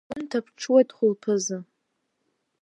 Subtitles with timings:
[0.09, 1.57] Ргәы нҭаԥҽуеит хәылԥазы.